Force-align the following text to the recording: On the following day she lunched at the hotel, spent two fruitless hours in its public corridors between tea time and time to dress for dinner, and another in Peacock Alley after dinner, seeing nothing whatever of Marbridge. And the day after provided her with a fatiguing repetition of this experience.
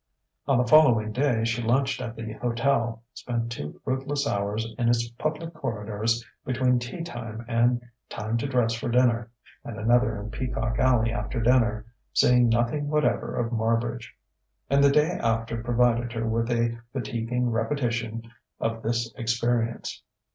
On 0.47 0.57
the 0.57 0.65
following 0.65 1.11
day 1.11 1.43
she 1.45 1.61
lunched 1.61 2.01
at 2.01 2.15
the 2.15 2.33
hotel, 2.33 3.03
spent 3.13 3.51
two 3.51 3.79
fruitless 3.83 4.27
hours 4.27 4.65
in 4.79 4.89
its 4.89 5.07
public 5.11 5.53
corridors 5.53 6.25
between 6.43 6.79
tea 6.79 7.03
time 7.03 7.45
and 7.47 7.79
time 8.09 8.35
to 8.37 8.47
dress 8.47 8.73
for 8.73 8.89
dinner, 8.89 9.29
and 9.63 9.77
another 9.77 10.19
in 10.19 10.31
Peacock 10.31 10.79
Alley 10.79 11.11
after 11.11 11.39
dinner, 11.39 11.85
seeing 12.13 12.49
nothing 12.49 12.87
whatever 12.89 13.35
of 13.35 13.53
Marbridge. 13.53 14.15
And 14.71 14.83
the 14.83 14.89
day 14.89 15.11
after 15.21 15.61
provided 15.61 16.13
her 16.13 16.27
with 16.27 16.49
a 16.49 16.79
fatiguing 16.93 17.51
repetition 17.51 18.23
of 18.59 18.81
this 18.81 19.13
experience. 19.15 20.01